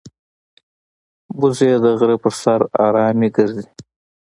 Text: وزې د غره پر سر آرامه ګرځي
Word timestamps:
وزې 1.39 1.71
د 1.83 1.85
غره 1.99 2.17
پر 2.23 2.33
سر 2.41 2.59
آرامه 2.85 3.29
ګرځي 3.35 3.65